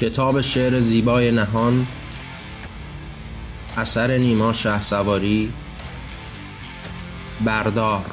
کتاب 0.00 0.40
شعر 0.40 0.80
زیبای 0.80 1.30
نهان 1.30 1.86
اثر 3.76 4.18
نیما 4.18 4.52
شه 4.52 4.80
سواری 4.80 5.52
بردار. 7.44 8.04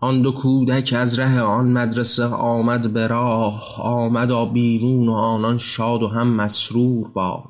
آن 0.00 0.22
دو 0.22 0.32
کودک 0.32 0.94
از 0.96 1.18
ره 1.18 1.40
آن 1.40 1.66
مدرسه 1.72 2.24
آمد 2.26 2.92
به 2.92 3.06
راه 3.06 3.80
آمد 3.82 4.52
بیرون 4.52 5.08
و 5.08 5.12
آنان 5.12 5.58
شاد 5.58 6.02
و 6.02 6.08
هم 6.08 6.28
مسرور 6.28 7.06
باد. 7.14 7.44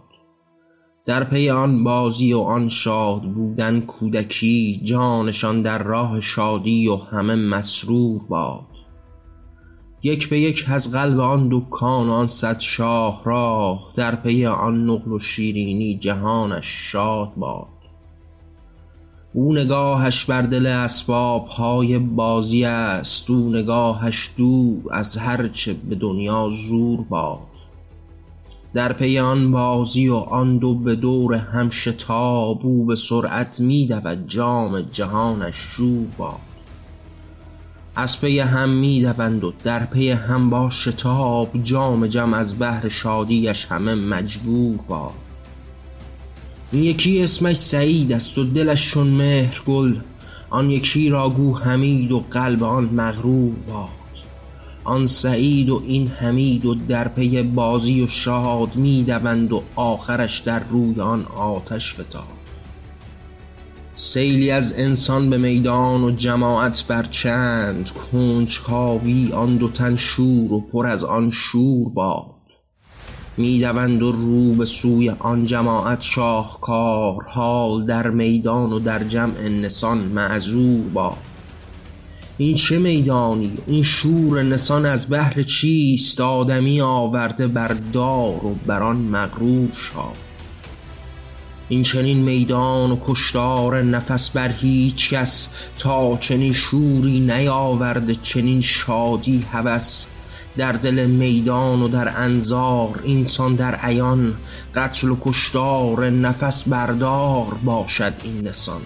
در 1.07 1.25
پی 1.25 1.51
آن 1.51 1.85
بازی 1.85 2.33
و 2.33 2.39
آن 2.39 2.69
شاد 2.69 3.23
بودن 3.23 3.81
کودکی 3.81 4.81
جانشان 4.85 5.63
در 5.63 5.83
راه 5.83 6.21
شادی 6.21 6.89
و 6.89 6.97
همه 6.97 7.35
مسرور 7.35 8.21
باد. 8.29 8.80
یک 10.03 10.29
به 10.29 10.41
یک 10.41 10.65
از 10.69 10.93
قلب 10.93 11.21
آن 11.21 11.49
دکان 11.51 12.09
آن 12.09 12.27
صد 12.27 12.59
شاه 12.59 13.23
راه 13.25 13.93
در 13.95 14.15
پی 14.15 14.47
آن 14.47 14.91
نقل 14.91 15.13
و 15.13 15.19
شیرینی 15.19 15.99
جهانش 15.99 16.67
شاد 16.67 17.33
باد. 17.37 17.67
او 19.33 19.53
نگاهش 19.53 20.25
بر 20.25 20.43
دل 20.43 20.67
اسباب 20.67 21.47
های 21.47 21.99
بازی 21.99 22.65
است 22.65 23.31
او 23.31 23.51
نگاهش 23.51 24.31
دور 24.37 24.83
از 24.91 25.17
هرچه 25.17 25.73
به 25.73 25.95
دنیا 25.95 26.49
زور 26.53 27.01
باد. 27.01 27.39
در 28.75 28.93
پی 28.93 29.19
آن 29.19 29.53
بازی 29.53 30.09
و 30.09 30.15
آن 30.15 30.59
دو 30.59 30.75
به 30.75 30.97
دور 30.97 31.35
هم 31.35 31.71
شتاب 31.71 32.67
او 32.67 32.87
به 32.87 32.97
سرعت 32.97 33.61
می 33.61 33.87
دود 33.87 34.29
جام 34.29 34.81
جهانش 34.81 35.55
شور 35.55 36.07
باد. 36.19 36.50
از 37.95 38.21
پی 38.21 38.39
هم 38.39 38.69
می 38.69 39.03
دوند 39.03 39.45
و 39.45 39.53
در 39.65 39.85
پی 39.85 40.11
هم 40.11 40.51
با 40.51 40.71
شتاب 40.71 41.63
جام 41.63 42.07
جم 42.07 42.35
از 42.35 42.55
بهر 42.55 42.89
شادیش 42.89 43.67
همه 43.67 43.95
مجبور 43.95 44.79
باد 44.89 45.13
این 46.73 46.83
یکی 46.83 47.23
اسمش 47.23 47.57
سعید 47.57 48.13
است 48.13 48.39
و 48.39 48.45
دلش 48.45 48.91
چون 48.91 49.07
مهر 49.07 49.63
گل. 49.67 49.97
آن 50.51 50.71
یکی 50.71 51.11
را 51.11 51.29
گو 51.29 51.59
حمید 51.59 52.13
و 52.13 52.25
قلب 52.31 52.63
آن 52.63 52.85
مغرور 52.85 53.55
باد 53.69 53.89
آن 54.85 55.07
سعید 55.07 55.71
و 55.71 55.83
این 55.87 56.09
حمید 56.09 56.67
و 56.67 56.75
در 56.75 57.09
پی 57.09 57.43
بازی 57.43 58.03
و 58.03 58.07
شاد 58.07 58.77
می 58.77 59.03
دوند 59.03 59.53
و 59.53 59.63
آخرش 59.77 60.39
در 60.39 60.63
روی 60.69 61.01
آن 61.01 61.25
آتش 61.25 61.95
فتاد. 61.95 62.40
سیلی 64.03 64.51
از 64.51 64.75
انسان 64.77 65.31
به 65.31 65.39
میدان 65.39 66.05
و 66.05 66.11
جماعت 66.11 66.85
بر 66.89 67.03
چند 67.03 67.91
کنجکاوی 67.91 69.33
آن 69.33 69.57
دو 69.57 69.69
تن 69.69 69.97
شور 69.97 70.53
و 70.53 70.61
پر 70.61 70.87
از 70.87 71.05
آن 71.05 71.31
شور 71.31 71.93
باد. 71.93 72.25
می 73.37 73.61
دوند 73.61 74.03
و 74.03 74.13
رو 74.13 74.55
به 74.55 74.65
سوی 74.65 75.11
آن 75.11 75.45
جماعت 75.45 76.01
شاهکار 76.01 77.25
حال 77.29 77.87
در 77.87 78.11
میدان 78.11 78.73
و 78.73 78.79
در 78.79 79.05
جمع 79.05 79.49
نسان 79.49 79.99
معذور 79.99 80.89
باد. 80.89 81.17
این 82.39 82.55
چه 82.55 82.79
میدانی؟ 82.79 83.59
این 83.67 83.83
شور 83.83 84.43
نسان 84.43 84.87
از 84.87 85.07
بهر 85.07 85.43
چیست؟ 85.43 86.21
آدمی 86.21 86.81
آورده 86.81 87.47
بر 87.47 87.77
دار 87.93 88.47
و 88.47 88.55
بر 88.67 88.83
آن 88.83 88.97
مغرور 88.97 89.69
شاد. 89.73 90.30
این 91.71 91.83
چنین 91.83 92.23
میدان 92.23 92.91
و 92.91 92.99
کشتار 93.07 93.83
نفس 93.83 94.31
بر 94.31 94.49
هیچ 94.49 95.11
کس 95.11 95.49
تا 95.79 96.17
چنین 96.17 96.53
شوری 96.53 97.21
نیاورده 97.21 98.15
چنین 98.15 98.61
شادی 98.61 99.47
هوس. 99.53 100.07
در 100.57 100.73
دل 100.73 101.07
میدان 101.07 101.83
و 101.83 101.89
در 101.89 102.13
انظار 102.17 103.01
اینسان 103.05 103.55
در 103.55 103.75
عیان 103.75 104.35
قتل 104.75 105.09
و 105.11 105.17
کشتار 105.21 106.11
نفس 106.11 106.69
بردار 106.69 107.55
باشد 107.65 108.15
این 108.23 108.49
نسان. 108.49 108.81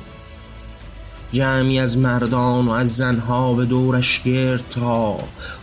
جمعی 1.33 1.79
از 1.79 1.99
مردان 1.99 2.69
و 2.69 2.71
از 2.71 2.97
زنها 2.97 3.55
به 3.55 3.65
دورش 3.65 4.23
گرد 4.23 4.65
تا 4.71 5.19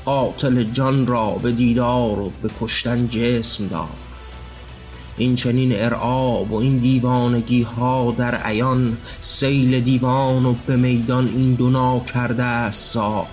قاتل 0.06 0.64
جان 0.64 1.08
را 1.08 1.30
به 1.32 1.52
دیدار 1.52 2.20
و 2.20 2.32
به 2.42 2.50
کشتن 2.62 3.08
جسم 3.08 3.68
دار. 3.68 4.01
این 5.18 5.36
چنین 5.36 5.72
ارعاب 5.76 6.52
و 6.52 6.56
این 6.56 6.78
دیوانگی 6.78 7.62
ها 7.62 8.16
در 8.18 8.36
عیان 8.36 8.98
سیل 9.22 9.80
دیوان 9.80 10.46
و 10.46 10.56
به 10.68 10.76
میدان 10.76 11.28
این 11.28 11.54
دونا 11.54 12.00
کرده 12.00 12.44
است 12.44 12.94
سار 12.94 13.28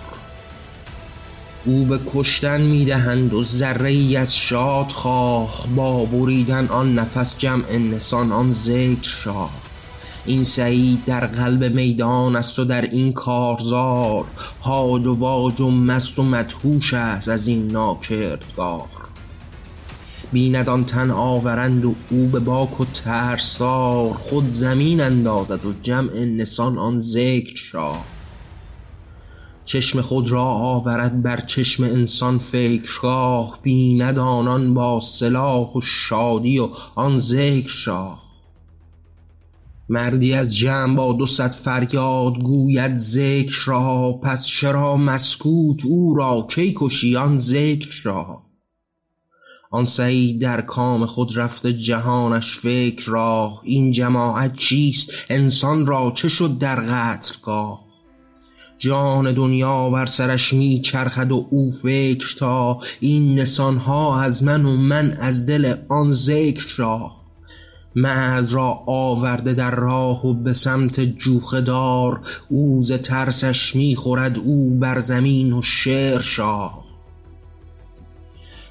او 1.64 1.84
به 1.84 2.00
کشتن 2.14 2.60
می‌دهند 2.60 3.34
و 3.34 3.42
ذره 3.42 3.90
ای 3.90 4.16
از 4.16 4.36
شاد 4.36 4.92
خواه 4.92 5.66
با 5.76 6.04
بریدن 6.04 6.66
آن 6.66 6.94
نفس 6.94 7.38
جمع 7.38 7.76
نسان 7.76 8.32
آن 8.32 8.52
ذکر 8.52 9.08
شاه 9.08 9.50
این 10.26 10.44
سعید 10.44 11.04
در 11.04 11.26
قلب 11.26 11.64
میدان 11.64 12.36
است 12.36 12.58
و 12.58 12.64
در 12.64 12.82
این 12.82 13.12
کارزار 13.12 14.24
هاج 14.62 15.06
و 15.06 15.14
واج 15.14 15.60
و 15.60 15.70
مست 15.70 16.18
و 16.18 16.22
مدهوش 16.22 16.94
است 16.94 17.28
از 17.28 17.48
این 17.48 17.66
ناکردگار. 17.66 18.97
بیند 20.32 20.86
تن 20.86 21.10
آورند 21.10 21.84
و 21.84 21.94
او 22.10 22.26
به 22.26 22.38
باک 22.38 22.80
و 22.80 22.84
ترسار 22.84 24.12
خود 24.12 24.48
زمین 24.48 25.00
اندازد 25.00 25.66
و 25.66 25.72
جمع 25.82 26.24
نسان 26.24 26.78
آن 26.78 26.98
ذکر 26.98 27.56
شاه. 27.56 28.04
چشم 29.64 30.00
خود 30.00 30.30
را 30.30 30.44
آورد 30.44 31.22
بر 31.22 31.40
چشم 31.40 31.84
انسان 31.84 32.38
فکرگاه 32.38 33.58
بیند 33.62 34.74
با 34.74 35.00
سلاح 35.00 35.72
و 35.72 35.80
شادی 35.80 36.58
و 36.58 36.68
آن 36.94 37.18
ذکر 37.18 37.68
شاه. 37.68 38.22
مردی 39.88 40.34
از 40.34 40.56
جمع 40.56 40.96
با 40.96 41.12
دو 41.12 41.26
صد 41.26 41.50
فریاد 41.50 42.42
گوید 42.42 42.96
ذکر 42.96 43.58
را 43.66 44.12
پس 44.22 44.46
چرا 44.46 44.96
مسکوت 44.96 45.84
او 45.84 46.14
را؟ 46.14 46.46
کی 46.50 46.74
کشی 46.76 47.16
آن 47.16 47.38
ذکر 47.38 48.02
را؟ 48.02 48.47
آن 49.70 49.84
سعید 49.84 50.40
در 50.40 50.60
کام 50.60 51.06
خود 51.06 51.38
رفته 51.38 51.72
جهانش 51.72 52.58
فکر 52.58 53.10
راه 53.10 53.60
این 53.64 53.92
جماعت 53.92 54.56
چیست؟ 54.56 55.10
انسان 55.30 55.86
را 55.86 56.12
چه 56.16 56.28
شد 56.28 56.58
در 56.58 56.80
قتلگاه 56.80 57.88
جان 58.78 59.32
دنیا 59.32 59.90
بر 59.90 60.06
سرش 60.06 60.52
می 60.52 60.80
چرخد 60.80 61.32
و 61.32 61.46
او 61.50 61.70
فکر 61.70 62.36
تا 62.38 62.78
این 63.00 63.38
نسان 63.38 63.76
ها 63.76 64.20
از 64.20 64.42
من 64.42 64.64
و 64.64 64.76
من 64.76 65.10
از 65.20 65.46
دل 65.46 65.74
آن 65.88 66.12
ذکر 66.12 66.74
را. 66.76 67.10
مرد 67.96 68.52
را 68.52 68.80
آورده 68.86 69.54
در 69.54 69.74
راه 69.74 70.26
و 70.26 70.34
به 70.34 70.52
سمت 70.52 71.00
جوخه 71.00 71.60
دار 71.60 72.20
او 72.48 72.82
ز 72.82 72.92
ترسش 72.92 73.76
می 73.76 73.96
خورد 73.96 74.38
او 74.38 74.78
بر 74.78 75.00
زمین 75.00 75.52
و 75.52 75.62
شعر 75.62 76.20
شاه. 76.20 76.87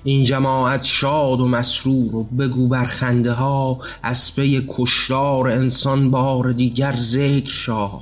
این 0.07 0.23
جماعت 0.23 0.83
شاد 0.83 1.39
و 1.39 1.47
مسرور 1.47 2.15
و 2.15 2.23
بگو 2.23 2.67
بر 2.67 2.85
خنده 2.85 3.31
ها 3.31 3.79
از 4.03 4.35
پی 4.35 4.65
کشتار 4.67 5.49
انسان 5.49 6.11
بار 6.11 6.51
دیگر 6.51 6.95
ذکر 6.95 7.53
شاه. 7.53 8.01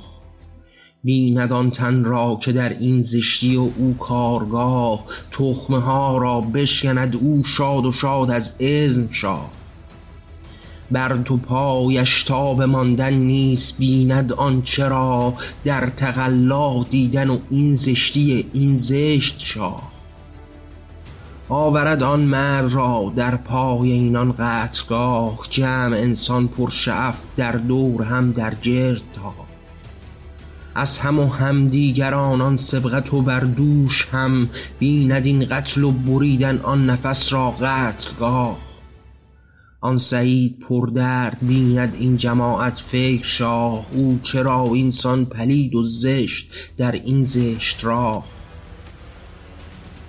بیند 1.04 1.52
آن 1.52 1.70
تن 1.70 2.04
را 2.04 2.38
که 2.42 2.52
در 2.52 2.68
این 2.68 3.02
زشتی 3.02 3.56
و 3.56 3.60
او 3.60 3.96
کارگاه 4.00 5.04
تخمه 5.30 5.78
ها 5.78 6.18
را 6.18 6.40
بشکند 6.40 7.16
او 7.16 7.44
شاد 7.44 7.86
و 7.86 7.92
شاد 7.92 8.30
از 8.30 8.54
اذن 8.60 9.08
شاه. 9.10 9.50
بر 10.90 11.16
تو 11.16 11.36
پایش 11.36 12.22
تاب 12.22 12.62
ماندن 12.62 13.14
نیست 13.14 13.78
بیند 13.78 14.32
آنچه 14.32 14.88
را 14.88 15.34
در 15.64 15.88
تقلا 15.88 16.82
دیدن 16.82 17.30
و 17.30 17.38
این 17.50 17.74
زشتی 17.74 18.50
این 18.52 18.76
زشت 18.76 19.38
شاه. 19.38 19.95
آورد 21.48 22.02
آن 22.02 22.20
مرد 22.20 22.72
را 22.72 23.12
در 23.16 23.36
پای 23.36 23.92
اینان 23.92 24.34
قتلگاه 24.38 25.38
جمع 25.50 25.96
انسان 25.96 26.48
پر 26.48 26.70
شعف 26.70 27.22
در 27.36 27.52
دور 27.52 28.02
هم 28.02 28.32
در 28.32 28.54
گرد 28.54 29.02
تا. 29.14 29.34
از 30.74 30.98
هم 30.98 31.18
و 31.18 31.26
هم 31.26 31.68
دیگران 31.68 32.40
آن 32.40 32.56
سبقت 32.56 33.14
و 33.14 33.22
بر 33.22 33.40
دوش 33.40 34.08
هم 34.12 34.48
بیند 34.78 35.26
این 35.26 35.44
قتل 35.44 35.84
و 35.84 35.90
بریدن 35.90 36.58
آن 36.58 36.90
نفس 36.90 37.32
را 37.32 37.50
قتلگاه 37.50 38.58
آن 39.80 39.98
سعید 39.98 40.58
پردرد 40.58 41.38
بیند 41.42 41.94
این 41.98 42.16
جماعت 42.16 42.78
فکر 42.78 43.24
شاه 43.24 43.86
او 43.92 44.18
چرا 44.22 44.70
اینسان 44.74 45.24
پلید 45.24 45.74
و 45.74 45.82
زشت 45.82 46.50
در 46.76 46.92
این 46.92 47.24
زشت 47.24 47.84
راه؟ 47.84 48.35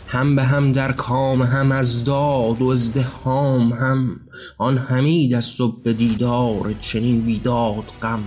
هم 0.07 0.35
به 0.35 0.43
هم 0.43 0.71
در 0.71 0.91
کام 0.91 1.41
هم 1.41 1.71
از 1.71 2.05
داد 2.05 2.61
و 2.61 2.67
ازدحام 2.67 3.73
هم. 3.73 4.19
آن 4.57 4.77
حمید 4.77 5.33
و 5.59 5.67
به 5.83 5.93
دیدار 5.93 6.75
چنین 6.81 7.21
بیداد 7.21 7.91
غم. 8.01 8.23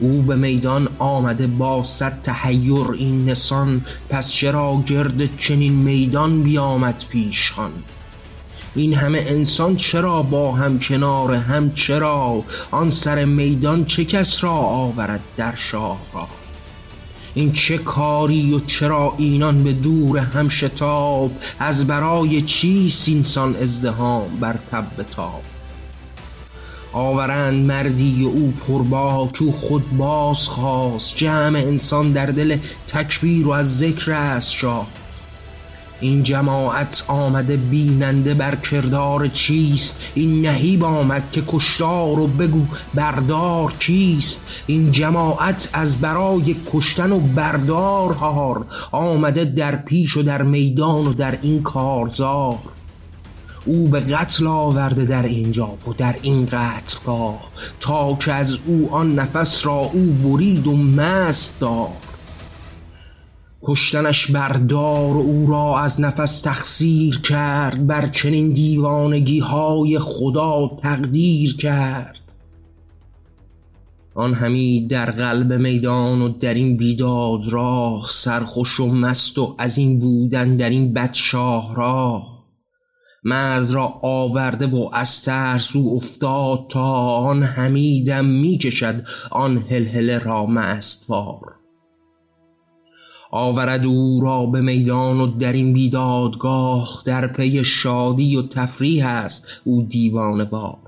او 0.00 0.22
به 0.22 0.36
میدان 0.36 0.88
آمده 0.98 1.46
با 1.46 1.84
صد 1.84 2.22
تحیر 2.22 2.86
این 2.94 3.28
نسان. 3.30 3.80
پس 4.10 4.30
چرا 4.30 4.82
گرد 4.86 5.36
چنین 5.36 5.72
میدان 5.72 6.42
بیامد 6.42 7.04
پیشخان؟ 7.08 7.72
این 8.74 8.94
همه 8.94 9.24
انسان 9.26 9.76
چرا 9.76 10.22
با 10.22 10.52
هم 10.52 10.78
کنار 10.78 11.34
هم 11.34 11.72
چرا؟ 11.72 12.44
آن 12.70 12.90
سر 12.90 13.24
میدان 13.24 13.84
چه 13.84 14.04
کس 14.04 14.44
را 14.44 14.52
آورد 14.52 15.20
در 15.36 15.54
شاه 15.54 15.98
را؟ 16.14 16.28
این 17.38 17.52
چه 17.52 17.78
کاری 17.78 18.54
و 18.54 18.58
چرا 18.58 19.14
اینان 19.18 19.64
به 19.64 19.72
دور 19.72 20.18
هم 20.18 20.48
شتاب؟ 20.48 21.30
از 21.58 21.86
برای 21.86 22.42
چیست 22.42 23.08
اینسان 23.08 23.56
ازدهام 23.56 24.28
بر 24.40 24.52
تب 24.70 25.02
تاب 25.10 25.42
آورند 26.92 27.66
مردی 27.66 28.24
و 28.24 28.28
او 28.28 28.54
پرباک 28.66 29.42
او 29.42 29.52
خود 29.52 29.96
باز 29.96 30.48
خواست. 30.48 31.16
جمع 31.16 31.58
انسان 31.58 32.12
در 32.12 32.26
دل 32.26 32.56
تکبیر 32.86 33.46
و 33.46 33.50
از 33.50 33.78
ذکر 33.78 34.12
است 34.12 34.52
شاه. 34.52 34.86
این 36.00 36.22
جماعت 36.22 37.04
آمده 37.08 37.56
بیننده 37.56 38.34
بر 38.34 38.54
کردار 38.54 39.26
چیست؟ 39.26 40.10
این 40.14 40.40
نهیب 40.40 40.84
آمد 40.84 41.30
که 41.32 41.42
کشتار 41.46 42.18
و 42.18 42.26
بگو 42.26 42.66
بردار 42.94 43.74
چیست؟ 43.78 44.64
این 44.66 44.92
جماعت 44.92 45.70
از 45.72 45.98
برای 45.98 46.56
کشتن 46.72 47.12
و 47.12 47.20
بردار 47.20 48.12
هار 48.12 48.66
آمده 48.92 49.44
در 49.44 49.76
پیش 49.76 50.16
و 50.16 50.22
در 50.22 50.42
میدان 50.42 51.06
و 51.06 51.12
در 51.12 51.38
این 51.42 51.62
کارزار. 51.62 52.58
او 53.64 53.88
به 53.88 54.00
قتل 54.00 54.46
آورده 54.46 55.04
در 55.04 55.22
اینجا 55.22 55.66
و 55.66 55.92
در 55.98 56.16
این 56.22 56.46
قتلگاه 56.46 57.40
تا 57.80 58.14
که 58.14 58.32
از 58.32 58.58
او 58.66 58.88
آن 58.92 59.14
نفس 59.14 59.66
را 59.66 59.90
او 59.92 60.04
برید 60.04 60.66
و 60.66 60.76
مست 60.76 61.60
دار 61.60 62.07
کشتنش 63.62 64.30
بردار 64.30 65.16
او 65.16 65.46
را 65.46 65.78
از 65.78 66.00
نفس 66.00 66.40
تخسیر 66.40 67.20
کرد 67.20 67.86
بر 67.86 68.06
چنین 68.06 68.48
دیوانگی 68.48 69.38
های 69.38 69.98
خدا 69.98 70.76
تقدیر 70.82 71.56
کرد. 71.56 72.34
آن 74.14 74.34
همی 74.34 74.86
در 74.86 75.10
قلب 75.10 75.52
میدان 75.52 76.22
و 76.22 76.28
در 76.28 76.54
این 76.54 76.76
بیداد 76.76 77.40
راه 77.50 78.06
سرخوش 78.08 78.80
و 78.80 78.86
مست 78.86 79.38
و 79.38 79.54
از 79.58 79.78
این 79.78 79.98
بودن 79.98 80.56
در 80.56 80.70
این 80.70 80.92
بدشاه 80.92 81.74
را 81.76 82.22
مرد 83.24 83.70
را 83.70 83.94
آورده 84.02 84.66
و 84.66 84.90
از 84.92 85.22
ترس 85.22 85.76
او 85.76 85.96
افتاد 85.96 86.66
تا 86.68 87.16
آن 87.16 87.42
همیدم 87.42 88.24
می‌کشد 88.24 89.04
آن 89.30 89.58
هلهله 89.58 90.18
را 90.18 90.46
مستوار. 90.46 91.57
آورد 93.30 93.86
او 93.86 94.20
را 94.20 94.46
به 94.46 94.60
میدان 94.60 95.20
و 95.20 95.26
در 95.26 95.52
این 95.52 95.72
بیدادگاه 95.72 97.02
در 97.04 97.26
پی 97.26 97.64
شادی 97.64 98.36
و 98.36 98.42
تفریح 98.42 99.06
است 99.06 99.46
او 99.64 99.82
دیوانه 99.82 100.44
بار 100.44 100.78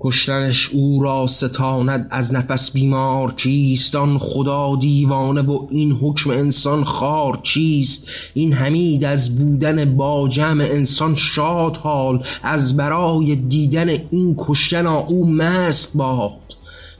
کشتنش 0.00 0.70
او 0.70 1.02
را 1.02 1.26
ستاند 1.26 2.08
از 2.10 2.34
نفس 2.34 2.72
بیمار 2.72 3.34
چیست؟ 3.36 3.94
آن 3.94 4.18
خدا 4.18 4.76
دیوانه 4.76 5.42
و 5.42 5.66
این 5.70 5.92
حکم 5.92 6.30
انسان 6.30 6.84
خار 6.84 7.40
چیست؟ 7.42 8.08
این 8.34 8.52
حمید 8.52 9.04
از 9.04 9.38
بودن 9.38 9.96
با 9.96 10.28
جمع 10.28 10.64
انسان 10.64 11.14
شاد 11.14 11.76
حال 11.76 12.24
از 12.42 12.76
برای 12.76 13.36
دیدن 13.36 13.88
این 13.88 14.34
کشتن 14.38 14.86
او 14.86 15.30
مست 15.30 15.96
باد. 15.96 16.40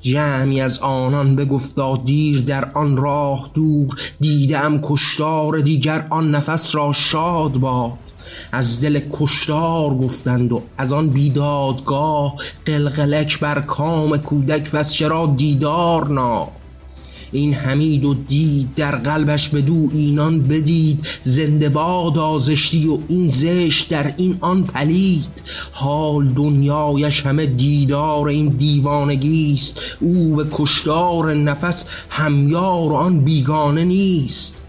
جمعی 0.04 0.60
از 0.60 0.78
آنان 0.78 1.36
بگفتا 1.36 1.96
دیر 1.96 2.40
در 2.40 2.70
آن 2.74 2.96
راه 2.96 3.50
دور. 3.54 3.94
دیدم 4.20 4.80
کشتار 4.82 5.60
دیگر 5.60 6.06
آن 6.10 6.30
نفس 6.30 6.74
را 6.74 6.92
شاد 6.92 7.52
باد. 7.52 7.92
از 8.52 8.80
دل 8.80 9.00
کشتار 9.12 9.94
گفتند 9.94 10.52
و 10.52 10.62
از 10.78 10.92
آن 10.92 11.08
بیدادگاه 11.08 12.34
قلقلک 12.64 13.40
بر 13.40 13.60
کام 13.60 14.16
کودک 14.16 14.70
پس 14.70 14.92
چرا 14.92 15.34
دیدار 15.36 16.08
نا 16.08 16.48
این 17.32 17.54
حمید 17.54 18.04
و 18.04 18.14
دید 18.14 18.74
در 18.74 18.96
قلبش 18.96 19.48
به 19.48 19.60
دو 19.60 19.88
اینان 19.92 20.42
بدید. 20.42 21.06
زنده 21.22 21.68
باد 21.68 22.18
آزشتی 22.18 22.86
و 22.88 22.98
این 23.08 23.28
زشت 23.28 23.88
در 23.88 24.14
این 24.16 24.36
آن 24.40 24.64
پلید. 24.64 25.42
حال 25.72 26.28
دنیایش 26.28 27.26
همه 27.26 27.46
دیدار 27.46 28.28
این 28.28 28.48
دیوانگیست. 28.48 29.80
او 30.00 30.36
به 30.36 30.46
کشتار 30.52 31.34
نفس 31.34 31.86
همیار 32.08 32.92
آن 32.92 33.20
بیگانه 33.20 33.84
نیست. 33.84 34.63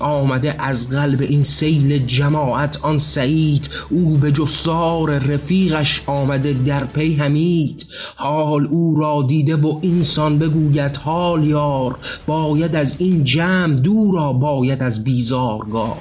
آمده 0.00 0.54
از 0.58 0.88
قلب 0.88 1.20
این 1.20 1.42
سیل 1.42 1.98
جماعت 1.98 2.78
آن 2.82 2.98
سعید 2.98 3.70
او 3.90 4.16
به 4.16 4.32
جسار 4.32 5.18
رفیقش 5.18 6.02
آمده 6.06 6.52
در 6.52 6.84
پی 6.84 7.14
همید 7.14 7.86
حال 8.16 8.66
او 8.66 8.96
را 9.00 9.24
دیده 9.28 9.56
و 9.56 9.78
اینسان 9.82 10.38
بگوید 10.38 10.96
حال 10.96 11.44
یار 11.44 11.98
باید 12.26 12.76
از 12.76 12.96
این 12.98 13.24
جمع 13.24 13.74
دورا 13.74 14.32
باید 14.32 14.82
از 14.82 15.04
بیزارگاه. 15.04 15.98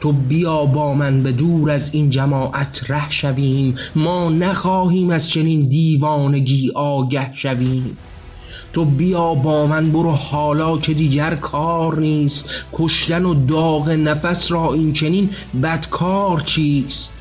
تو 0.00 0.12
بیا 0.12 0.64
با 0.64 0.94
من 0.94 1.22
به 1.22 1.32
دور 1.32 1.70
از 1.70 1.94
این 1.94 2.10
جماعت 2.10 2.90
ره 2.90 3.10
شویم 3.10 3.74
ما 3.94 4.30
نخواهیم 4.30 5.10
از 5.10 5.28
چنین 5.28 5.68
دیوانگی 5.68 6.70
آگه 6.74 7.34
شویم. 7.34 7.96
تو 8.72 8.84
بیا 8.84 9.34
با 9.34 9.66
من 9.66 9.92
برو 9.92 10.10
حالا 10.10 10.78
که 10.78 10.94
دیگر 10.94 11.34
کار 11.34 11.98
نیست. 11.98 12.64
کشتن 12.72 13.24
و 13.24 13.34
داغ 13.34 13.90
نفس 13.90 14.52
را 14.52 14.72
این 14.72 14.92
چنین 14.92 15.30
بدکار 15.62 16.40
چیست؟ 16.40 17.12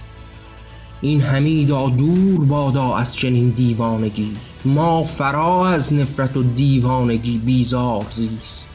این 1.02 1.22
همیدا 1.22 1.90
دور 1.90 2.46
بادا 2.46 2.96
از 2.96 3.16
چنین 3.16 3.50
دیوانگی. 3.50 4.32
ما 4.66 5.04
فرا 5.04 5.68
از 5.68 5.94
نفرت 5.94 6.38
و 6.38 6.44
دیوانگی 6.44 7.38
بیزار 7.38 8.06
زیست. 8.12 8.70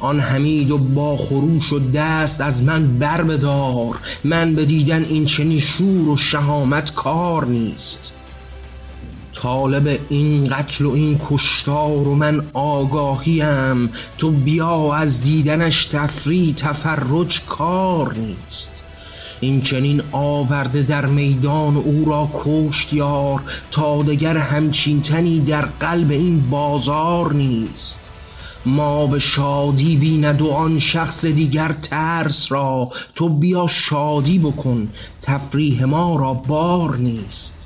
آن 0.00 0.20
حمید 0.20 0.70
و 0.70 0.78
با 0.78 1.16
خروش 1.16 1.72
و 1.72 1.78
دست 1.78 2.40
از 2.40 2.62
من 2.62 2.98
بر 2.98 3.22
بدار. 3.22 3.98
من 4.24 4.54
به 4.54 4.64
دیدن 4.64 5.04
این 5.04 5.24
چنین 5.24 5.58
شور 5.58 6.08
و 6.08 6.16
شهامت 6.16 6.94
کار 6.94 7.46
نیست. 7.46 8.12
طالب 9.42 9.98
این 10.08 10.48
قتل 10.48 10.84
و 10.84 10.90
این 10.90 11.20
کشتار 11.30 12.08
و 12.08 12.14
من 12.14 12.42
آگاهیم. 12.52 13.90
تو 14.18 14.30
بیا 14.30 14.94
از 14.94 15.22
دیدنش 15.22 15.84
تفری 15.84 16.54
تفرج 16.56 17.40
کار 17.44 18.14
نیست. 18.14 18.70
این 19.40 19.62
چنین 19.62 20.02
آورده 20.12 20.82
در 20.82 21.06
میدان 21.06 21.76
او 21.76 22.04
را 22.04 22.30
کشت 22.34 22.92
یار 22.92 23.42
تا 23.70 24.02
دگر 24.02 24.36
همچین 24.36 25.02
تنی 25.02 25.40
در 25.40 25.64
قلب 25.80 26.10
این 26.10 26.50
بازار 26.50 27.32
نیست. 27.32 28.00
ما 28.66 29.06
به 29.06 29.18
شادی 29.18 29.96
بیند 29.96 30.42
و 30.42 30.50
آن 30.50 30.78
شخص 30.78 31.26
دیگر 31.26 31.72
ترس 31.72 32.52
را. 32.52 32.90
تو 33.14 33.28
بیا 33.28 33.66
شادی 33.66 34.38
بکن 34.38 34.88
تفریح 35.22 35.84
ما 35.84 36.16
را 36.16 36.34
بار 36.34 36.96
نیست. 36.96 37.65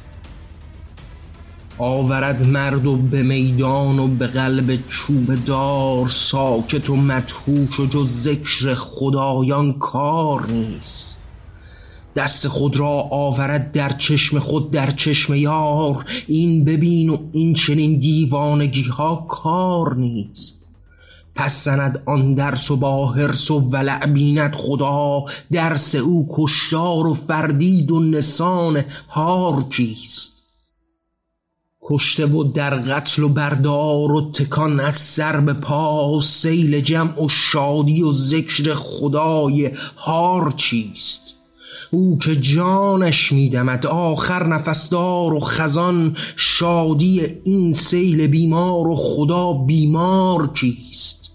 آورد 1.81 2.45
مرد 2.45 2.87
و 2.87 2.97
به 2.97 3.23
میدان 3.23 3.99
و 3.99 4.09
به 4.09 4.27
قلب 4.27 4.79
چوب 4.89 5.45
دار 5.45 6.09
ساکت 6.09 6.91
و 6.91 6.97
مدهوش 6.97 7.81
و 7.81 7.87
جز 7.87 8.09
ذکر 8.09 8.75
خدایان 8.75 9.73
کار 9.73 10.51
نیست. 10.51 11.19
دست 12.17 12.49
خود 12.49 12.77
را 12.77 13.09
آورد 13.11 13.73
در 13.73 13.91
چشم 13.91 14.39
خود 14.39 14.71
در 14.71 14.91
چشم 14.91 15.35
یار. 15.35 16.05
این 16.27 16.65
ببین 16.65 17.11
و 17.11 17.17
این 17.33 17.55
چنین 17.55 17.99
دیوانگی 17.99 18.83
ها 18.83 19.27
کار 19.29 19.97
نیست. 19.97 20.69
پس 21.35 21.65
زند 21.65 22.03
آن 22.07 22.35
درس 22.35 22.71
و 22.71 22.77
با 22.77 23.07
حرس 23.07 23.51
و 23.51 23.59
ولع 23.59 24.07
بیند 24.07 24.55
خدا. 24.55 25.25
درس 25.53 25.95
او 25.95 26.29
کشتار 26.33 27.07
و 27.07 27.15
فردید 27.15 27.91
و 27.91 28.01
نسان 28.01 28.85
هار 29.09 29.65
چیست 29.71 30.30
کشته 31.91 32.27
و 32.27 32.45
در 32.45 32.75
قتل 32.75 33.23
و 33.23 33.29
بردار 33.29 34.13
و 34.13 34.31
تکان 34.31 34.81
از 34.81 34.97
سر 34.97 35.41
به 35.41 35.53
پا 35.53 36.21
سیل 36.21 36.81
جمع 36.81 37.25
و 37.25 37.29
شادی 37.29 38.03
و 38.03 38.13
ذکر 38.13 38.75
خدای 38.75 39.71
هار 39.97 40.55
چیست؟ 40.57 41.35
او 41.91 42.19
که 42.19 42.37
جانش 42.37 43.33
میدمد 43.33 43.87
آخر 43.87 44.47
نفسدار 44.47 45.33
و 45.33 45.41
خزان 45.41 46.17
شادی 46.37 47.23
این 47.45 47.73
سیل 47.73 48.27
بیمار 48.27 48.89
و 48.89 48.97
خدا 48.97 49.53
بیمار 49.53 50.51
چیست؟ 50.55 51.31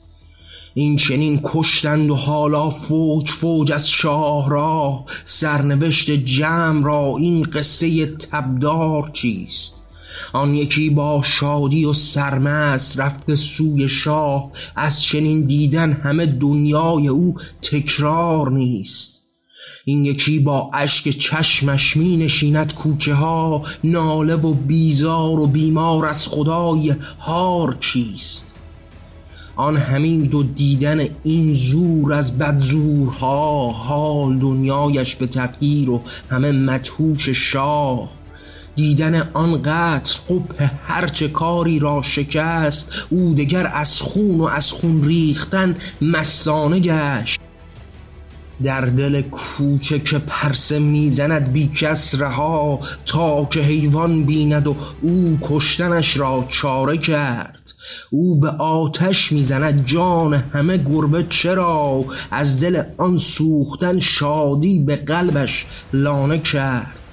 این 0.74 0.98
چنین 0.98 1.40
کشتند 1.44 2.10
و 2.10 2.16
حالا 2.16 2.70
فوج 2.70 3.30
فوج 3.30 3.72
از 3.72 3.90
شاه 3.90 4.50
را 4.50 5.06
سرنوشت 5.26 6.12
جمع 6.12 6.86
را 6.86 7.16
این 7.18 7.44
قصه 7.44 8.06
تبدار 8.06 9.12
چیست؟ 9.14 9.85
آن 10.34 10.53
یکی 10.55 10.89
با 10.89 11.22
شادی 11.22 11.86
و 11.86 11.93
سرمست 11.93 13.00
رفته 13.00 13.36
سوی 13.36 13.89
شاه. 13.89 14.51
از 14.75 15.03
چنین 15.03 15.41
دیدن 15.41 15.93
همه 15.93 16.25
دنیای 16.25 17.07
او 17.07 17.36
تکرار 17.62 18.51
نیست. 18.51 19.22
این 19.86 20.05
یکی 20.05 20.39
با 20.39 20.72
اشک 20.74 21.10
چشمش 21.10 21.98
می 21.98 22.17
نشیند 22.17 22.74
کوچه 22.74 23.13
ها. 23.13 23.62
ناله 23.84 24.36
و 24.36 24.53
بیزار 24.53 25.39
و 25.39 25.48
بیمار 25.48 26.05
از 26.05 26.27
خدای 26.27 26.95
هار 27.19 27.77
چیست؟ 27.79 28.45
آن 29.55 29.77
همید 29.77 30.36
و 30.36 30.43
دیدن 30.43 31.07
این 31.24 31.53
زور 31.53 32.13
از 32.13 32.38
بدزورها 32.38 33.72
حال 33.72 34.38
دنیایش 34.38 35.15
به 35.15 35.27
تغییر 35.27 35.89
و 35.89 36.01
همه 36.29 36.51
مدهوش 36.51 37.29
شاه. 37.29 38.10
دیدن 38.75 39.29
آن 39.34 39.62
قتل 39.62 40.20
قبه 40.29 40.72
هرچه 40.86 41.27
کاری 41.27 41.79
را 41.79 42.01
شکست 42.01 43.05
او 43.10 43.34
دگر 43.34 43.72
از 43.74 44.01
خون 44.01 44.38
و 44.38 44.44
از 44.44 44.72
خون 44.72 45.03
ریختن 45.03 45.75
مستانه 46.01 46.79
گشت. 46.79 47.39
در 48.63 48.82
دل 48.82 49.22
کوچه 49.22 50.00
که 50.00 50.20
پرسه 50.20 50.79
می‌زند 50.79 51.51
بی 51.51 51.72
رها 52.20 52.79
تا 53.05 53.46
که 53.46 53.62
حیوان 53.62 54.24
بیند 54.24 54.67
و 54.67 54.75
او 55.01 55.38
کشتنش 55.41 56.17
را 56.17 56.46
چاره 56.50 56.98
کرد. 56.98 57.74
او 58.10 58.39
به 58.39 58.50
آتش 58.50 59.32
می‌زند 59.32 59.86
جان 59.86 60.34
همه 60.34 60.77
گربه 60.77 61.24
چرا؟ 61.29 62.05
از 62.32 62.60
دل 62.60 62.82
آن 62.98 63.17
سوختن 63.17 64.00
شادی 64.00 64.79
به 64.79 64.96
قلبش 64.96 65.65
لانه 65.94 66.39
کرد. 66.39 67.05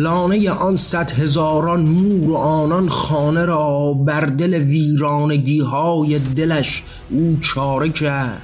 لانه 0.00 0.50
آن 0.50 0.76
صد 0.76 1.10
هزاران 1.10 1.80
مور 1.80 2.30
و 2.30 2.36
آنان 2.36 2.88
خانه 2.88 3.44
را 3.44 3.92
بر 3.92 4.20
دل 4.20 4.54
ویرانگی 4.54 5.60
های 5.60 6.18
دلش 6.18 6.82
او 7.10 7.38
چاره 7.40 7.88
کرد. 7.88 8.42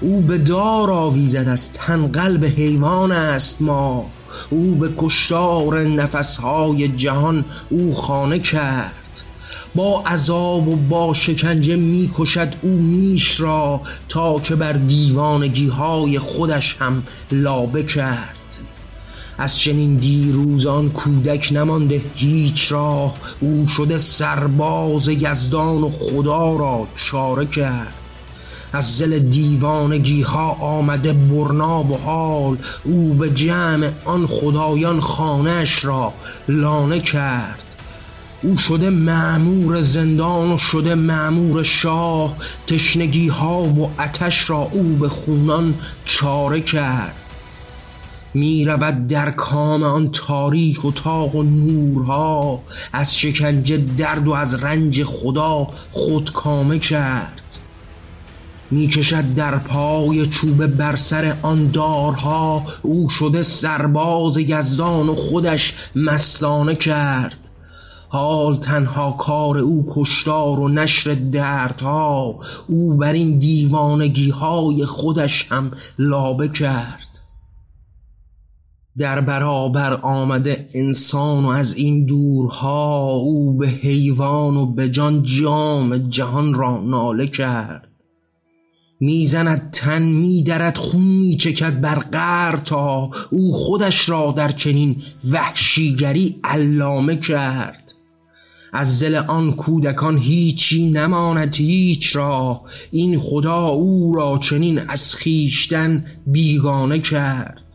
او 0.00 0.20
به 0.20 0.38
دار 0.38 0.90
آویزد 0.90 1.48
از 1.48 1.72
تن 1.72 2.06
قلب 2.06 2.44
حیوان 2.44 3.12
است 3.12 3.62
ما. 3.62 4.10
او 4.50 4.74
به 4.74 4.90
کشتار 4.96 5.82
نفسهای 5.82 6.88
جهان 6.88 7.44
او 7.70 7.94
خانه 7.94 8.38
کرد. 8.38 8.92
با 9.74 10.02
عذاب 10.06 10.68
و 10.68 10.76
با 10.76 11.12
شکنجه 11.12 11.76
می‌کشد 11.76 12.54
او 12.62 12.70
میش 12.70 13.40
را 13.40 13.80
تا 14.08 14.40
که 14.40 14.54
بر 14.54 14.72
دیوانگی 14.72 15.68
های 15.68 16.18
خودش 16.18 16.76
هم 16.80 17.02
لابه 17.32 17.82
کرد. 17.82 18.35
از 19.38 19.58
چنین 19.58 19.96
دیروزان 19.96 20.90
کودک 20.90 21.48
نمانده 21.52 22.02
هیچ 22.14 22.72
راه. 22.72 23.14
او 23.40 23.66
شده 23.66 23.98
سرباز 23.98 25.08
یزدان 25.08 25.82
و 25.82 25.90
خدا 25.90 26.56
را 26.56 26.86
چاره 26.96 27.46
کرد. 27.46 27.92
از 28.72 28.96
زل 28.96 29.18
دیوانگی 29.18 30.22
ها 30.22 30.50
آمده 30.50 31.12
برنا 31.12 31.82
و 31.82 31.98
حال. 31.98 32.56
او 32.84 33.14
به 33.14 33.30
جمع 33.30 33.90
آن 34.04 34.26
خدایان 34.26 35.00
خانهش 35.00 35.84
را 35.84 36.12
لانه 36.48 37.00
کرد. 37.00 37.62
او 38.42 38.56
شده 38.56 38.90
معمور 38.90 39.80
زندان 39.80 40.52
و 40.52 40.58
شده 40.58 40.94
معمور 40.94 41.62
شاه. 41.62 42.36
تشنگی 42.66 43.28
ها 43.28 43.62
و 43.62 43.90
اتش 44.00 44.50
را 44.50 44.68
او 44.72 44.82
به 44.82 45.08
خونان 45.08 45.74
چاره 46.04 46.60
کرد. 46.60 47.25
می 48.36 48.64
رود 48.64 49.06
در 49.06 49.30
کام 49.30 49.82
آن 49.82 50.10
تاریک 50.12 50.84
و 50.84 50.92
تاق 50.92 51.34
و 51.34 51.42
نورها 51.42 52.62
از 52.92 53.16
شکنجه 53.16 53.76
درد 53.76 54.28
و 54.28 54.32
از 54.32 54.54
رنج 54.54 55.04
خدا 55.04 55.66
خود 55.90 56.32
کامه 56.32 56.78
کرد. 56.78 57.42
می 58.70 58.88
کشد 58.88 59.34
در 59.34 59.58
پای 59.58 60.26
چوب 60.26 60.66
بر 60.66 60.96
سر 60.96 61.36
آن 61.42 61.70
دارها 61.70 62.64
او 62.82 63.08
شده 63.08 63.42
سرباز 63.42 64.36
یزدان 64.36 65.08
و 65.08 65.14
خودش 65.14 65.74
مستانه 65.96 66.74
کرد. 66.74 67.38
حال 68.08 68.56
تنها 68.56 69.12
کار 69.12 69.58
او 69.58 69.86
کشتار 69.90 70.60
و 70.60 70.68
نشر 70.68 71.14
دردها 71.14 72.38
او 72.66 72.96
بر 72.96 73.12
این 73.12 73.38
دیوانگی 73.38 74.30
های 74.30 74.86
خودش 74.86 75.46
هم 75.50 75.70
لابه 75.98 76.48
کرد. 76.48 77.05
در 78.98 79.20
برابر 79.20 79.92
آمده 79.92 80.68
انسان 80.74 81.44
و 81.44 81.48
از 81.48 81.74
این 81.74 82.06
دورها 82.06 83.12
او 83.12 83.56
به 83.56 83.68
حیوان 83.68 84.56
و 84.56 84.66
به 84.66 84.88
جان 84.88 85.22
جام 85.22 85.98
جهان 85.98 86.54
را 86.54 86.80
ناله 86.80 87.26
کرد. 87.26 87.88
می‌زند 89.00 89.70
تن 89.70 90.02
میدرد 90.02 90.76
خون 90.76 91.02
میچکد 91.02 91.80
بر 91.80 91.94
قر 91.94 92.56
تا 92.56 93.10
او 93.30 93.52
خودش 93.52 94.08
را 94.08 94.34
در 94.36 94.50
چنین 94.50 94.96
وحشیگری 95.30 96.36
علامه 96.44 97.16
کرد. 97.16 97.94
از 98.72 99.02
دل 99.02 99.14
آن 99.14 99.52
کودکان 99.52 100.18
هیچی 100.18 100.90
نماند 100.90 101.54
هیچ 101.54 102.16
را 102.16 102.60
این 102.90 103.18
خدا 103.18 103.66
او 103.66 104.14
را 104.14 104.38
چنین 104.38 104.78
از 104.78 105.14
خیشتن 105.14 106.04
بیگانه 106.26 106.98
کرد. 106.98 107.65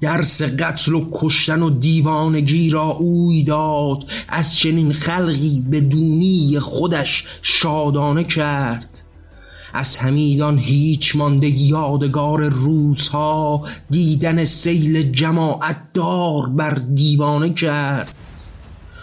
درس 0.00 0.42
قتل 0.42 0.94
و 0.94 1.08
کشتن 1.12 1.62
و 1.62 1.70
دیوانگی 1.70 2.70
را 2.70 2.86
اوی 2.86 3.44
داد. 3.44 4.04
از 4.28 4.54
چنین 4.54 4.92
خلقی 4.92 5.64
به 5.70 5.80
دونی 5.80 6.58
خودش 6.60 7.24
شادانه 7.42 8.24
کرد. 8.24 9.02
از 9.74 9.96
همیدان 9.96 10.58
هیچ 10.58 11.16
مانده 11.16 11.48
یادگار 11.48 12.48
روزها 12.48 13.62
دیدن 13.90 14.44
سیل 14.44 15.12
جماعت 15.12 15.76
دار 15.94 16.46
بر 16.48 16.74
دیوانه 16.74 17.50
کرد. 17.50 18.14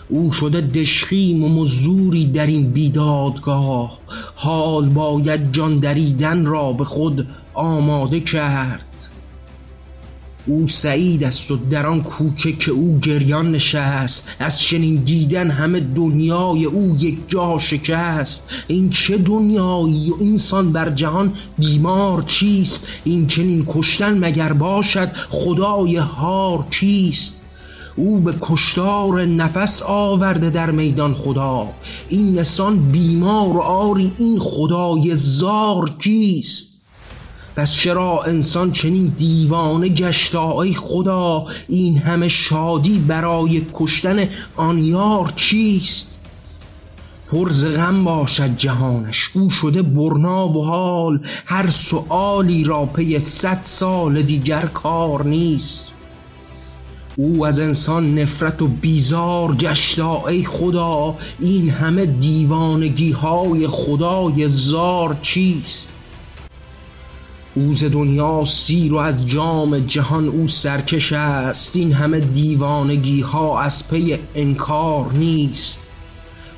او 0.09 0.31
شده 0.31 0.61
دشخیم 0.61 1.43
و 1.43 1.49
مزدوری 1.49 2.25
در 2.25 2.47
این 2.47 2.71
بیدادگاه. 2.71 3.99
حال 4.35 4.89
باید 4.89 5.53
جان 5.53 5.79
دریدن 5.79 6.45
را 6.45 6.73
به 6.73 6.85
خود 6.85 7.27
آماده 7.53 8.19
کرد. 8.19 9.09
او 10.47 10.67
سعید 10.67 11.23
است 11.23 11.51
و 11.51 11.55
در 11.55 11.87
آن 11.87 12.01
کوچه 12.01 12.51
که 12.51 12.71
او 12.71 12.99
گریان 12.99 13.51
نشست. 13.51 14.35
از 14.39 14.59
چنین 14.59 14.95
دیدن 14.95 15.51
همه 15.51 15.79
دنیای 15.79 16.65
او 16.65 16.95
یک 16.99 17.17
جا 17.27 17.59
شکست. 17.59 18.49
این 18.67 18.89
چه 18.89 19.17
دنیایی 19.17 20.11
و 20.11 20.13
انسان 20.21 20.71
بر 20.71 20.91
جهان 20.91 21.33
بیمار 21.57 22.21
چیست؟ 22.21 22.87
این 23.03 23.27
چنین 23.27 23.65
کشتن 23.67 24.17
مگر 24.17 24.53
باشد؟ 24.53 25.11
خدای 25.29 25.95
هار 25.95 26.67
چیست؟ 26.69 27.41
او 27.95 28.19
به 28.19 28.33
کشتار 28.41 29.25
نفس 29.25 29.83
آورده 29.83 30.49
در 30.49 30.71
میدان 30.71 31.13
خدا. 31.13 31.67
این 32.09 32.39
نسان 32.39 32.91
بیمار 32.91 33.61
آری 33.61 34.11
این 34.17 34.39
خدای 34.39 35.15
زار 35.15 35.89
کیست 35.99 36.76
پس 37.57 37.73
چرا 37.73 38.23
انسان 38.23 38.71
چنین 38.71 39.13
دیوانه 39.17 39.87
گشتا 39.89 40.61
ای 40.61 40.73
خدا؟ 40.73 41.45
این 41.67 41.97
همه 41.97 42.27
شادی 42.27 42.99
برای 42.99 43.61
کشتن 43.73 44.29
آن 44.55 44.79
یار 44.79 45.33
چیست؟ 45.35 46.19
پرز 47.31 47.65
غم 47.65 48.03
باشد 48.03 48.57
جهانش 48.57 49.29
او 49.33 49.49
شده 49.49 49.81
برنا 49.81 50.47
و 50.47 50.65
حال 50.65 51.19
هر 51.45 51.69
سؤالی 51.69 52.63
را 52.63 52.85
پی 52.85 53.19
صد 53.19 53.59
سال 53.61 54.21
دیگر 54.21 54.65
کار 54.65 55.25
نیست. 55.25 55.87
او 57.15 57.45
از 57.45 57.59
انسان 57.59 58.19
نفرت 58.19 58.61
و 58.61 58.67
بیزار 58.67 59.55
گشتا 59.55 60.27
ای 60.27 60.43
خدا 60.43 61.15
این 61.39 61.69
همه 61.69 62.05
دیوانگی 62.05 63.11
های 63.11 63.67
خدای 63.67 64.47
زار 64.47 65.17
چیست؟ 65.21 65.89
او 67.57 67.70
ز 67.70 67.83
دنیا 67.83 68.43
سیر 68.45 68.93
و 68.93 68.97
از 68.97 69.27
جام 69.27 69.79
جهان 69.79 70.27
او 70.27 70.47
سرکش 70.47 71.13
است. 71.13 71.75
این 71.75 71.93
همه 71.93 72.19
دیوانگی 72.19 73.21
ها 73.21 73.61
از 73.61 73.87
پی 73.87 74.17
انکار 74.35 75.13
نیست. 75.13 75.81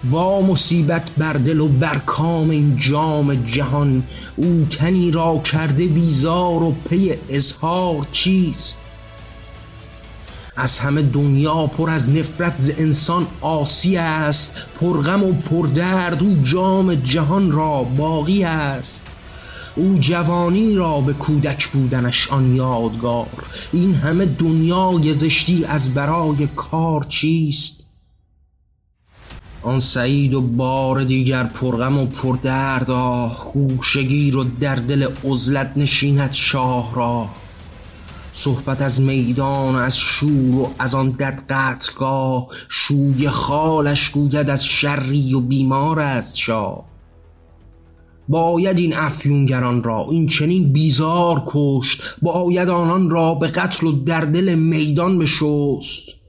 وا 0.10 0.42
مصیبت 0.42 1.10
بر 1.18 1.34
دل 1.34 1.60
و 1.60 1.68
بر 1.68 1.98
کام 1.98 2.50
این 2.50 2.78
جام 2.78 3.36
جهان. 3.36 4.04
او 4.36 4.68
تنی 4.70 5.12
را 5.12 5.38
کرده 5.38 5.88
بیزار 5.88 6.64
و 6.64 6.76
پی 6.90 7.14
اظهار 7.30 8.08
چیست؟ 8.12 8.78
از 10.56 10.80
همه 10.80 11.02
دنیا 11.02 11.68
پر 11.68 11.90
از 11.90 12.12
نفرت 12.12 12.58
ز 12.58 12.72
انسان 12.78 13.28
آسی 13.42 13.98
است. 13.98 14.66
پرغم 14.80 15.24
و 15.24 15.34
پردرد 15.34 16.24
او 16.24 16.38
جام 16.44 16.96
جهان 16.96 17.52
را 17.52 17.84
باقی 17.84 18.44
است. 18.44 19.06
او 19.76 19.98
جوانی 20.00 20.76
را 20.76 21.02
به 21.02 21.14
کودک 21.14 21.68
بودنش 21.68 22.28
آن 22.28 22.56
یادگار. 22.56 23.48
این 23.74 23.94
همه 23.94 24.26
دنیای 24.26 25.14
زشتی 25.14 25.66
از 25.66 25.94
برای 25.94 26.48
کار 26.56 27.04
چیست؟ 27.04 27.80
آن 29.62 29.80
سعید 29.80 30.34
و 30.34 30.42
بار 30.42 31.04
دیگر 31.04 31.44
پرغم 31.44 31.98
و 31.98 32.06
پردرد 32.06 32.92
آه 32.92 33.52
گوشگیر 33.54 34.38
و 34.38 34.44
در 34.44 34.76
دل 34.76 35.08
عزلت 35.26 35.72
نشیند 35.76 36.32
شاه 36.32 36.96
را. 36.96 37.30
صحبت 38.34 38.82
از 38.82 39.02
میدان 39.02 39.76
و 39.76 39.78
از 39.78 39.98
شور 39.98 40.56
و 40.56 40.74
از 40.80 40.96
آن 40.96 41.10
درد 41.10 41.52
قتلگاه 41.52 42.48
شوی 42.70 43.30
خالش 43.30 44.10
گوید 44.10 44.50
از 44.50 44.66
شری 44.66 45.34
و 45.34 45.40
بیمار 45.40 46.00
است 46.00 46.36
شاه. 46.36 46.89
باید 48.30 48.80
این 48.80 48.96
افیونگران 48.96 49.84
را 49.84 50.08
این 50.12 50.28
چنین 50.28 50.74
بیزار 50.74 51.44
کشت 51.48 52.02
باید 52.22 52.70
آنان 52.70 53.10
را 53.10 53.34
به 53.34 53.48
قتل 53.48 53.88
و 53.88 53.92
در 53.92 54.22
دل 54.22 54.56
میدان 54.56 55.20
بشست. 55.20 56.20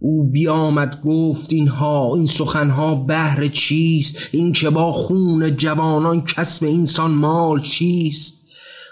او 0.00 0.30
بیامد 0.30 1.02
گفت 1.04 1.52
اینها 1.52 2.14
این 2.14 2.26
سخنها 2.26 2.94
بهر 2.94 3.46
چیست؟ 3.46 4.28
این 4.32 4.52
که 4.52 4.70
با 4.70 4.92
خون 4.92 5.56
جوانان 5.56 6.22
کسب 6.22 6.64
انسان 6.64 7.10
مال 7.10 7.62
چیست؟ 7.62 8.34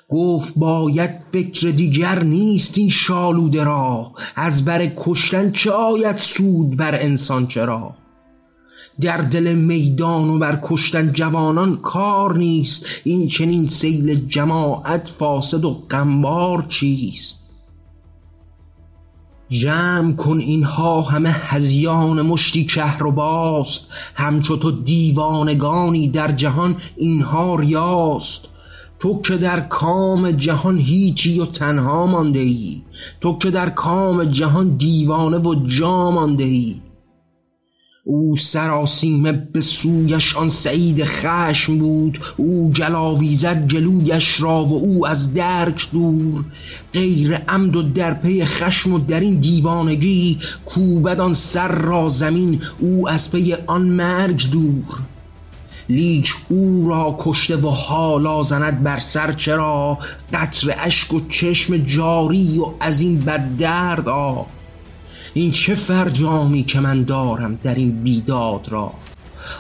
گفت 0.09 0.53
باید 0.57 1.11
فکر 1.33 1.69
دیگر 1.69 2.23
نیست 2.23 2.79
این 2.79 2.89
شالوده 2.89 3.65
را 3.65 4.13
از 4.37 4.65
بر 4.65 4.91
کشتن 4.97 5.53
چه 5.53 5.71
آید 5.71 6.17
سود 6.17 6.77
بر 6.77 7.03
انسان 7.03 7.47
چرا؟ 7.47 7.95
در 9.01 9.17
دل 9.17 9.55
میدان 9.55 10.29
و 10.29 10.39
بر 10.39 10.59
کشتن 10.63 11.13
جوانان 11.13 11.77
کار 11.77 12.39
نیست. 12.39 12.87
این 13.05 13.29
چنین 13.29 13.69
سیل 13.69 14.15
جماعت 14.15 15.09
فاسد 15.19 15.65
و 15.65 15.83
غمبار 15.91 16.67
چیست؟ 16.69 17.51
جمع 19.49 20.13
کن 20.13 20.39
اینها 20.39 21.03
همه 21.03 21.31
هزیان 21.31 22.23
مشتی 22.23 22.65
کهرباست 22.65 23.87
همچو 24.15 24.57
تو 24.57 24.71
دیوانگانی 24.71 26.09
در 26.09 26.33
جهان 26.33 26.77
اینها 26.97 27.55
ریاست. 27.55 28.49
تو 28.99 29.21
که 29.23 29.37
در 29.37 29.61
کام 29.61 30.31
جهان 30.31 30.79
هیچی 30.79 31.41
و 31.41 31.47
تنها 31.47 32.07
مانده 32.07 32.39
ای. 32.39 32.83
تو 33.21 33.39
که 33.39 33.51
در 33.51 33.71
کام 33.71 34.25
جهان 34.25 34.77
دیوانه 34.77 35.39
و 35.39 35.55
جا 35.67 36.11
مانده 36.11 36.45
ای. 36.45 36.81
او 38.05 38.37
سراسیمه 38.37 39.33
به 39.33 39.61
سویش 39.61 40.37
آن 40.37 40.49
سعید 40.49 41.05
خشم 41.05 41.79
بود. 41.79 42.19
او 42.37 42.71
جلاویزد 42.73 43.67
جلویش 43.67 44.41
را 44.41 44.65
و 44.65 44.73
او 44.73 45.07
از 45.07 45.33
درک 45.33 45.91
دور. 45.93 46.45
غیر 46.93 47.35
عمد 47.35 47.77
و 47.77 47.83
در 47.83 48.15
پی 48.15 48.45
خشم 48.45 48.93
و 48.93 48.99
در 48.99 49.21
این 49.21 49.35
دیوانگی 49.35 50.39
کوبد 50.65 51.21
آن 51.21 51.33
سر 51.33 51.69
را 51.69 52.09
زمین. 52.09 52.63
او 52.79 53.09
از 53.09 53.33
پی 53.33 53.55
آن 53.67 53.83
مرگ 53.83 54.51
دور. 54.51 54.99
لیک 55.89 56.35
او 56.49 56.89
را 56.89 57.17
کشته 57.19 57.57
و 57.57 57.69
حالا 57.69 58.43
زند 58.43 58.83
بر 58.83 58.99
سر. 58.99 59.33
چرا؟ 59.33 59.99
قطره 60.33 60.75
اشک 60.79 61.15
و 61.15 61.21
چشم 61.29 61.77
جاری 61.77 62.59
و 62.59 62.67
از 62.81 63.03
این 63.03 63.21
بد 63.21 63.57
درد 63.57 64.09
آ. 64.09 64.43
این 65.35 65.51
چه 65.51 65.75
فرجامی 65.75 66.65
که 66.65 66.81
من 66.81 67.03
دارم 67.03 67.59
در 67.63 67.75
این 67.75 68.03
بیداد 68.03 68.69
را؟ 68.69 68.93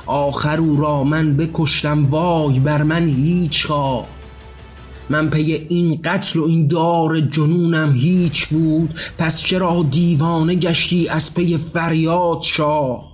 آخر 0.07 0.61
او 0.61 0.77
را 0.77 1.05
من 1.05 1.37
بکشتم 1.37 2.07
وای 2.07 2.61
بر 2.61 2.83
من 2.83 3.09
هیچ 3.09 3.67
خواه. 3.67 4.07
من 5.11 5.31
پی 5.31 5.67
این 5.69 6.00
قتل 6.05 6.39
و 6.39 6.45
این 6.45 6.67
دار 6.67 7.21
جنونم 7.21 7.93
هیچ 7.93 8.47
بود 8.47 8.95
پس 9.19 9.43
چرا 9.43 9.87
دیوانه 9.91 10.55
گشتی 10.55 11.09
از 11.09 11.35
پی 11.35 11.57
فریاد 11.57 12.43
شاه؟ 12.43 13.11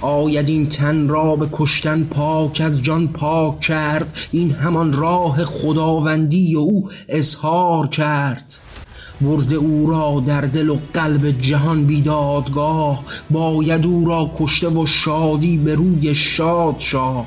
آید 0.00 0.48
این 0.48 0.68
تن 0.68 1.08
را 1.08 1.36
به 1.36 1.48
کشتن 1.52 2.04
پاک 2.04 2.62
از 2.64 2.82
جان 2.82 3.08
پاک 3.08 3.60
کرد 3.60 4.18
این 4.32 4.50
همان 4.50 4.92
راه 4.92 5.44
خداوندی 5.44 6.54
و 6.54 6.58
او 6.58 6.90
اظهار 7.08 7.88
کرد. 7.88 8.54
برده 9.20 9.56
او 9.56 9.90
را 9.90 10.22
در 10.26 10.40
دل 10.40 10.68
و 10.68 10.78
قلب 10.94 11.40
جهان 11.40 11.84
بیدادگاه 11.84 13.04
باید 13.30 13.86
او 13.86 14.04
را 14.04 14.30
کشته 14.38 14.68
و 14.68 14.86
شادی 14.86 15.58
به 15.58 15.74
روی 15.74 16.14
شاد 16.14 16.74
شاه. 16.78 17.26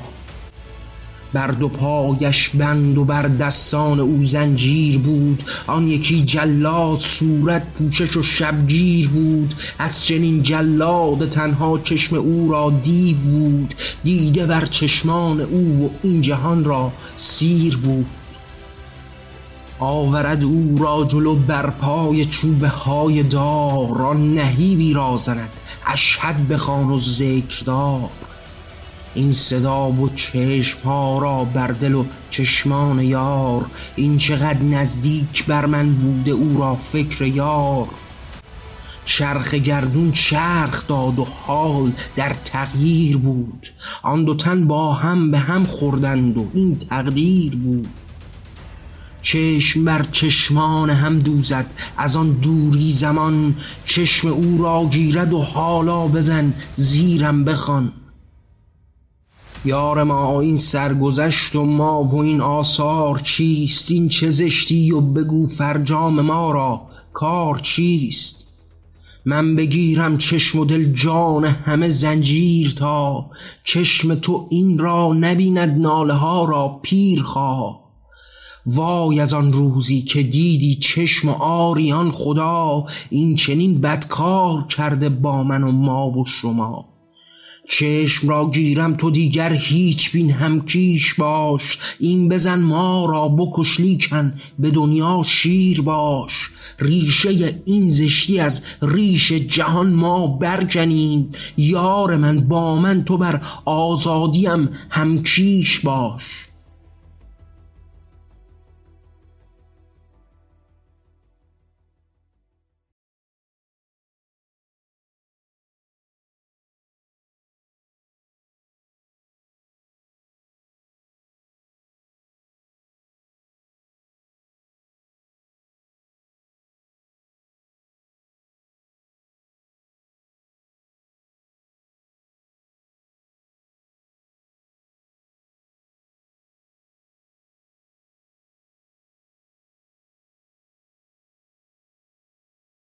بر 1.32 1.46
دو 1.46 1.68
پایش 1.68 2.48
بند 2.48 2.98
و 2.98 3.04
بر 3.04 3.22
دستان 3.22 4.00
او 4.00 4.24
زنجیر 4.24 4.98
بود 4.98 5.42
آن 5.66 5.88
یکی 5.88 6.20
جلاد 6.20 6.98
صورت 6.98 7.66
پوشش 7.78 8.16
و 8.16 8.22
شبگیر 8.22 9.08
بود. 9.08 9.54
از 9.78 10.04
چنین 10.04 10.42
جلاد 10.42 11.28
تنها 11.28 11.78
چشم 11.78 12.16
او 12.16 12.52
را 12.52 12.72
دیو 12.82 13.16
بود 13.16 13.74
دیده 14.04 14.46
بر 14.46 14.66
چشمان 14.66 15.40
او 15.40 15.84
و 15.84 16.06
این 16.06 16.20
جهان 16.20 16.64
را 16.64 16.92
سیر 17.16 17.76
بود. 17.76 18.06
آورد 19.82 20.44
او 20.44 20.76
را 20.80 21.04
جلو 21.04 21.34
بر 21.34 21.70
پای 21.70 22.24
چوبه 22.24 22.68
های 22.68 23.22
دار 23.22 23.96
را 23.96 24.12
نهیبی 24.12 24.92
را 24.92 25.16
زند 25.16 25.60
اشهد 25.86 26.48
بخوان 26.48 26.90
و 26.90 26.98
ذکردار. 26.98 28.10
این 29.14 29.32
صدا 29.32 29.90
و 29.90 30.08
چشم 30.08 30.78
ها 30.84 31.18
را 31.18 31.44
بر 31.44 31.66
دل 31.66 31.94
و 31.94 32.04
چشمان 32.30 33.00
یار 33.00 33.70
این 33.96 34.18
چقدر 34.18 34.62
نزدیک 34.62 35.44
بر 35.46 35.66
من 35.66 35.94
بوده 35.94 36.30
او 36.30 36.58
را 36.58 36.74
فکر 36.74 37.22
یار. 37.24 37.88
چرخ 39.04 39.54
گردون 39.54 40.12
چرخ 40.12 40.86
داد 40.86 41.18
و 41.18 41.24
حال 41.24 41.92
در 42.16 42.34
تغییر 42.34 43.16
بود 43.16 43.68
آن 44.02 44.24
دو 44.24 44.34
تن 44.34 44.66
با 44.66 44.92
هم 44.92 45.30
به 45.30 45.38
هم 45.38 45.64
خوردند 45.64 46.38
و 46.38 46.46
این 46.54 46.78
تقدیر 46.78 47.56
بود. 47.56 47.88
چشم 49.22 49.84
بر 49.84 50.02
چشمان 50.12 50.90
هم 50.90 51.18
دوزد 51.18 51.66
از 51.96 52.16
آن 52.16 52.32
دوری 52.32 52.90
زمان 52.90 53.56
چشم 53.86 54.28
او 54.28 54.62
را 54.62 54.88
گیرد 54.90 55.32
و 55.32 55.38
حالا 55.38 56.06
بزن 56.06 56.54
زیرم 56.74 57.44
بخوان. 57.44 57.92
یار 59.64 60.02
ما 60.02 60.40
این 60.40 60.56
سرگذشت 60.56 61.56
و 61.56 61.64
ما 61.64 62.04
و 62.04 62.16
این 62.16 62.40
آثار 62.40 63.18
چیست؟ 63.18 63.90
این 63.90 64.08
چه 64.08 64.30
زشتی 64.30 64.92
و 64.92 65.00
بگو 65.00 65.46
فرجام 65.46 66.20
ما 66.20 66.50
را 66.50 66.82
کار 67.12 67.58
چیست؟ 67.58 68.46
من 69.24 69.56
بگیرم 69.56 70.18
چشم 70.18 70.58
و 70.58 70.64
دل 70.64 70.92
جان 70.92 71.44
همه 71.44 71.88
زنجیر 71.88 72.74
تا 72.78 73.30
چشم 73.64 74.14
تو 74.14 74.48
این 74.50 74.78
را 74.78 75.12
نبیند 75.12 75.80
ناله 75.80 76.14
ها 76.14 76.44
را 76.44 76.80
پیر 76.82 77.22
خواه. 77.22 77.81
وای 78.66 79.20
از 79.20 79.34
آن 79.34 79.52
روزی 79.52 80.02
که 80.02 80.22
دیدی 80.22 80.74
چشم 80.74 81.28
آریان 81.28 82.10
خدا 82.10 82.84
این 83.10 83.36
چنین 83.36 83.80
بدکار 83.80 84.66
کرده 84.66 85.08
با 85.08 85.42
من 85.42 85.62
و 85.62 85.72
ما 85.72 86.10
و 86.10 86.24
شما. 86.24 86.92
چشم 87.68 88.28
را 88.28 88.50
گیرم 88.50 88.94
تو 88.94 89.10
دیگر 89.10 89.52
هیچ 89.52 90.12
بین 90.12 90.30
همکیش 90.30 91.14
باش 91.14 91.78
این 91.98 92.28
بزن 92.28 92.60
ما 92.60 93.06
را 93.06 93.28
بکش 93.28 93.80
لیکن 93.80 94.34
به 94.58 94.70
دنیا 94.70 95.22
شیر 95.26 95.82
باش. 95.82 96.50
ریشه 96.78 97.60
این 97.64 97.90
زشتی 97.90 98.40
از 98.40 98.62
ریش 98.82 99.32
جهان 99.32 99.92
ما 99.92 100.26
برجنیم 100.26 101.30
یار 101.56 102.16
من 102.16 102.40
با 102.40 102.78
من 102.78 103.04
تو 103.04 103.16
بر 103.16 103.42
آزادیم 103.64 104.68
همکیش 104.90 105.80
باش. 105.80 106.51